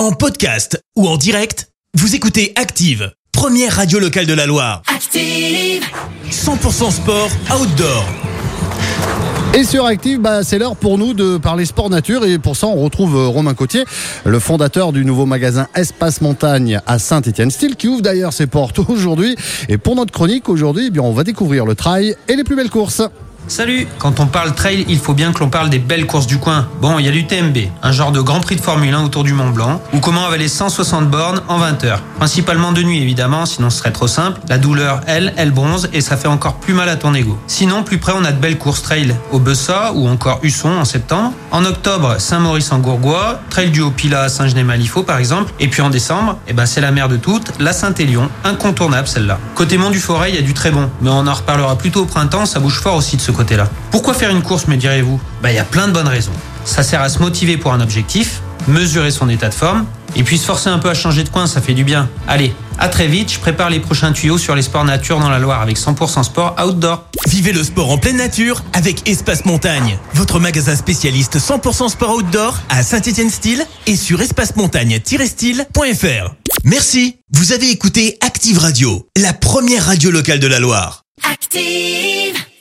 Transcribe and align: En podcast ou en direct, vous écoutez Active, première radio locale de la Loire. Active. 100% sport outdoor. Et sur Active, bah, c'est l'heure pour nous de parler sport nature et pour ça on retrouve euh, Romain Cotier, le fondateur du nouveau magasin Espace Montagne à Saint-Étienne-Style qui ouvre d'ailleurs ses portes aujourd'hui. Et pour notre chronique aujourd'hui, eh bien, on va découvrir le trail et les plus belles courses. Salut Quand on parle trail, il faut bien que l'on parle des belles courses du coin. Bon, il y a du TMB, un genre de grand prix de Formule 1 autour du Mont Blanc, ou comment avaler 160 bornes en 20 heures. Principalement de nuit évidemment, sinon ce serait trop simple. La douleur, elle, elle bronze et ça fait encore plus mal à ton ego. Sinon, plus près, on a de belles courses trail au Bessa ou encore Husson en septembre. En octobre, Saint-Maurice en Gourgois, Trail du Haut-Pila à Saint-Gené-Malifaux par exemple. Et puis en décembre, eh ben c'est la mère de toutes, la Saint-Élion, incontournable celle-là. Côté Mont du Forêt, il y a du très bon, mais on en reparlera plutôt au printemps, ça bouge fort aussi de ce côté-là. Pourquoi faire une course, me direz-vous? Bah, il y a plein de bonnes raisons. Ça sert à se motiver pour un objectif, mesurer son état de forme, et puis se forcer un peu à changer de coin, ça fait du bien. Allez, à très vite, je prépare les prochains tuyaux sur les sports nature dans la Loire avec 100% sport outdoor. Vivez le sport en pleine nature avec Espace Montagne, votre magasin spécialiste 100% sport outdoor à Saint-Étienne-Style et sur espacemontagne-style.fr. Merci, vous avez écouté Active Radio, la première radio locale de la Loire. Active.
En 0.00 0.12
podcast 0.12 0.82
ou 0.96 1.06
en 1.06 1.18
direct, 1.18 1.68
vous 1.92 2.14
écoutez 2.14 2.54
Active, 2.56 3.12
première 3.32 3.76
radio 3.76 3.98
locale 3.98 4.24
de 4.24 4.32
la 4.32 4.46
Loire. 4.46 4.80
Active. 4.86 5.84
100% 6.30 6.90
sport 6.90 7.28
outdoor. 7.54 8.06
Et 9.52 9.62
sur 9.62 9.84
Active, 9.84 10.18
bah, 10.18 10.42
c'est 10.42 10.58
l'heure 10.58 10.76
pour 10.76 10.96
nous 10.96 11.12
de 11.12 11.36
parler 11.36 11.66
sport 11.66 11.90
nature 11.90 12.24
et 12.24 12.38
pour 12.38 12.56
ça 12.56 12.66
on 12.68 12.76
retrouve 12.76 13.14
euh, 13.14 13.26
Romain 13.26 13.52
Cotier, 13.52 13.84
le 14.24 14.38
fondateur 14.38 14.92
du 14.92 15.04
nouveau 15.04 15.26
magasin 15.26 15.68
Espace 15.74 16.22
Montagne 16.22 16.80
à 16.86 16.98
Saint-Étienne-Style 16.98 17.76
qui 17.76 17.86
ouvre 17.86 18.00
d'ailleurs 18.00 18.32
ses 18.32 18.46
portes 18.46 18.78
aujourd'hui. 18.88 19.36
Et 19.68 19.76
pour 19.76 19.96
notre 19.96 20.14
chronique 20.14 20.48
aujourd'hui, 20.48 20.84
eh 20.86 20.90
bien, 20.90 21.02
on 21.02 21.12
va 21.12 21.24
découvrir 21.24 21.66
le 21.66 21.74
trail 21.74 22.16
et 22.26 22.36
les 22.36 22.44
plus 22.44 22.56
belles 22.56 22.70
courses. 22.70 23.02
Salut 23.48 23.88
Quand 23.98 24.20
on 24.20 24.26
parle 24.26 24.54
trail, 24.54 24.84
il 24.88 24.98
faut 24.98 25.12
bien 25.12 25.32
que 25.32 25.40
l'on 25.40 25.48
parle 25.48 25.70
des 25.70 25.80
belles 25.80 26.06
courses 26.06 26.28
du 26.28 26.38
coin. 26.38 26.68
Bon, 26.80 26.98
il 27.00 27.06
y 27.06 27.08
a 27.08 27.10
du 27.10 27.26
TMB, 27.26 27.56
un 27.82 27.90
genre 27.90 28.12
de 28.12 28.20
grand 28.20 28.40
prix 28.40 28.54
de 28.54 28.60
Formule 28.60 28.94
1 28.94 29.02
autour 29.02 29.24
du 29.24 29.32
Mont 29.32 29.50
Blanc, 29.50 29.82
ou 29.92 29.98
comment 29.98 30.24
avaler 30.24 30.46
160 30.46 31.10
bornes 31.10 31.42
en 31.48 31.58
20 31.58 31.84
heures. 31.84 32.02
Principalement 32.18 32.70
de 32.70 32.82
nuit 32.82 33.02
évidemment, 33.02 33.46
sinon 33.46 33.70
ce 33.70 33.78
serait 33.78 33.90
trop 33.90 34.06
simple. 34.06 34.40
La 34.48 34.58
douleur, 34.58 35.00
elle, 35.06 35.34
elle 35.36 35.50
bronze 35.50 35.88
et 35.92 36.00
ça 36.00 36.16
fait 36.16 36.28
encore 36.28 36.54
plus 36.54 36.74
mal 36.74 36.88
à 36.88 36.94
ton 36.96 37.12
ego. 37.12 37.36
Sinon, 37.48 37.82
plus 37.82 37.98
près, 37.98 38.12
on 38.16 38.24
a 38.24 38.30
de 38.30 38.38
belles 38.38 38.58
courses 38.58 38.82
trail 38.82 39.16
au 39.32 39.40
Bessa 39.40 39.92
ou 39.94 40.08
encore 40.08 40.38
Husson 40.44 40.70
en 40.70 40.84
septembre. 40.84 41.32
En 41.50 41.64
octobre, 41.64 42.16
Saint-Maurice 42.18 42.70
en 42.70 42.78
Gourgois, 42.78 43.40
Trail 43.50 43.70
du 43.70 43.80
Haut-Pila 43.80 44.22
à 44.22 44.28
Saint-Gené-Malifaux 44.28 45.02
par 45.02 45.18
exemple. 45.18 45.52
Et 45.58 45.66
puis 45.66 45.82
en 45.82 45.90
décembre, 45.90 46.38
eh 46.46 46.52
ben 46.52 46.66
c'est 46.66 46.80
la 46.80 46.92
mère 46.92 47.08
de 47.08 47.16
toutes, 47.16 47.50
la 47.58 47.72
Saint-Élion, 47.72 48.28
incontournable 48.44 49.08
celle-là. 49.08 49.38
Côté 49.56 49.76
Mont 49.76 49.90
du 49.90 49.98
Forêt, 49.98 50.30
il 50.30 50.36
y 50.36 50.38
a 50.38 50.42
du 50.42 50.54
très 50.54 50.70
bon, 50.70 50.88
mais 51.00 51.10
on 51.10 51.26
en 51.26 51.34
reparlera 51.34 51.76
plutôt 51.76 52.02
au 52.02 52.06
printemps, 52.06 52.46
ça 52.46 52.60
bouge 52.60 52.78
fort 52.80 52.94
aussi 52.94 53.16
de 53.16 53.22
ce 53.30 53.36
côté-là. 53.36 53.68
Pourquoi 53.90 54.14
faire 54.14 54.30
une 54.30 54.42
course, 54.42 54.66
me 54.66 54.76
direz-vous? 54.76 55.20
Bah, 55.42 55.52
il 55.52 55.56
y 55.56 55.58
a 55.58 55.64
plein 55.64 55.88
de 55.88 55.92
bonnes 55.92 56.08
raisons. 56.08 56.32
Ça 56.64 56.82
sert 56.82 57.00
à 57.00 57.08
se 57.08 57.20
motiver 57.20 57.56
pour 57.56 57.72
un 57.72 57.80
objectif, 57.80 58.42
mesurer 58.68 59.10
son 59.10 59.28
état 59.28 59.48
de 59.48 59.54
forme, 59.54 59.86
et 60.16 60.24
puis 60.24 60.38
se 60.38 60.44
forcer 60.44 60.68
un 60.68 60.78
peu 60.78 60.90
à 60.90 60.94
changer 60.94 61.22
de 61.22 61.28
coin, 61.28 61.46
ça 61.46 61.60
fait 61.60 61.74
du 61.74 61.84
bien. 61.84 62.08
Allez, 62.26 62.52
à 62.78 62.88
très 62.88 63.06
vite, 63.06 63.32
je 63.32 63.38
prépare 63.38 63.70
les 63.70 63.78
prochains 63.78 64.10
tuyaux 64.12 64.38
sur 64.38 64.56
les 64.56 64.62
sports 64.62 64.84
nature 64.84 65.20
dans 65.20 65.30
la 65.30 65.38
Loire 65.38 65.62
avec 65.62 65.78
100% 65.78 66.24
sport 66.24 66.56
outdoor. 66.64 67.04
Vivez 67.28 67.52
le 67.52 67.62
sport 67.62 67.90
en 67.90 67.98
pleine 67.98 68.16
nature 68.16 68.64
avec 68.72 69.08
Espace 69.08 69.44
Montagne, 69.44 69.96
votre 70.14 70.40
magasin 70.40 70.74
spécialiste 70.74 71.38
100% 71.38 71.90
sport 71.90 72.16
outdoor 72.16 72.58
à 72.68 72.82
Saint-Étienne-Style 72.82 73.64
et 73.86 73.94
sur 73.94 74.20
espacemontagne-style.fr. 74.20 76.34
Merci, 76.64 77.18
vous 77.32 77.52
avez 77.52 77.70
écouté 77.70 78.18
Active 78.20 78.58
Radio, 78.58 79.06
la 79.16 79.32
première 79.32 79.86
radio 79.86 80.10
locale 80.10 80.40
de 80.40 80.48
la 80.48 80.58
Loire. 80.58 81.04
Active. 81.30 82.49